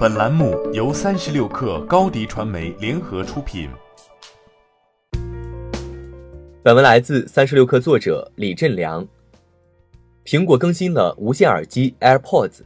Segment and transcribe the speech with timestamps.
[0.00, 3.68] 本栏目由三十六氪高低传媒联合出品。
[6.62, 9.06] 本文来自三十六氪作者李振良。
[10.24, 12.60] 苹果更新了无线耳机 AirPods，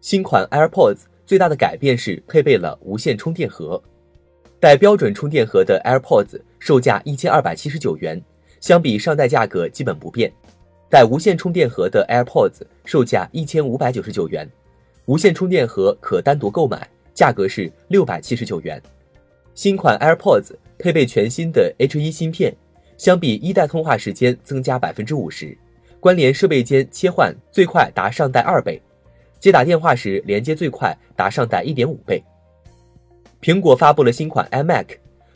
[0.00, 3.82] 新款 AirPods 最大的改变是配备了无线充电盒。
[4.58, 8.18] 带标准充电盒的 AirPods 售价一千二百七十九元，
[8.62, 10.32] 相比上代价格基本不变。
[10.88, 14.50] 带无线充电盒的 AirPods 售价一千五百九十九元。
[15.06, 18.80] 无线充电盒可单独购买，价格是六百七十九元。
[19.54, 22.54] 新款 AirPods 配备全新的 H1 芯片，
[22.96, 25.56] 相比一代通话时间增加百分之五十，
[25.98, 28.80] 关联设备间切换最快达上代二倍，
[29.40, 32.22] 接打电话时连接最快达上代一点五倍。
[33.40, 34.86] 苹果发布了新款 iMac，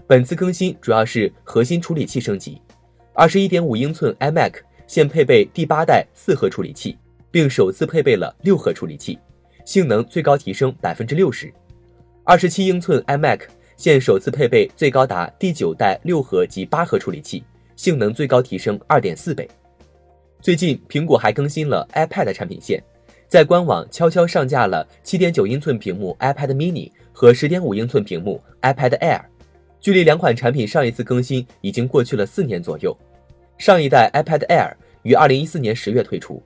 [0.06, 2.62] 本次更新主要是核心处理器升级，
[3.12, 4.52] 二十一点五英寸 iMac
[4.86, 6.96] 现配备第八代四核处理器，
[7.32, 9.18] 并首次配备了六核处理器。
[9.66, 11.52] 性能最高提升百分之六十，
[12.22, 13.40] 二十七英寸 iMac
[13.76, 17.42] 现首次配备最高达第九代六核及八核处理器，
[17.74, 19.46] 性能最高提升二点四倍。
[20.40, 22.80] 最近，苹果还更新了 iPad 产品线，
[23.26, 29.20] 在官网悄悄上架了七点九英寸屏幕 iPad mini 和十点五英寸屏幕 iPad Air。
[29.80, 32.96] 距离两款产品上一次更新已经过去了四年左右。
[33.58, 36.40] 上一代 iPad Air 于二零一四年十月推出，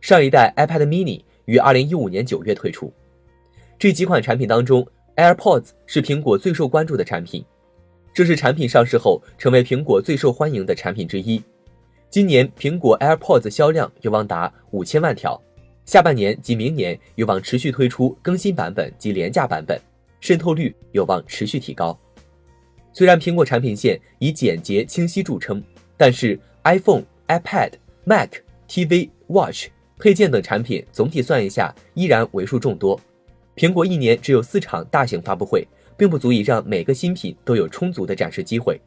[0.00, 1.22] 上一代 iPad mini。
[1.46, 2.92] 于二零一五年九月推出，
[3.78, 7.44] 这几款产品当中，AirPods 是苹果最受关注的产品，
[8.12, 11.42] 这是产品上市后成为苹果最受欢迎的产品之一。
[12.10, 15.40] 今年苹果 AirPods 销量有望达五千万条，
[15.84, 19.80] 下半年及明年有望持续推出更新版本及廉价版本，
[20.20, 21.98] 渗透率有望持续提高。
[22.92, 25.60] 虽然苹果产品线以简洁清晰著称，
[25.96, 27.72] 但是 iPhone、iPad、
[28.04, 28.30] Mac、
[28.68, 29.73] TV、Watch。
[29.98, 33.00] 配件等产品总体算一下，依然为数众多。
[33.56, 38.80] 苹果一年只有四场大型发布会，并不足以让每个新品都有充足的展示机会。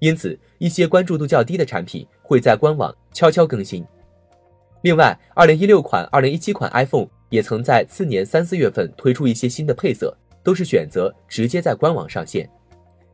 [0.00, 3.84] 因此，一些关注度较低的产品会在官网悄悄更新。
[4.82, 12.48] 另外，二零一六款、二零一七款 iPhone 也曾在次年三四月份推出一些新的配色，都是选择直接在官网上线。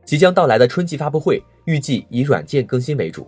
[0.05, 3.27] 即将到来的春季发布会，预计以软件更新为主。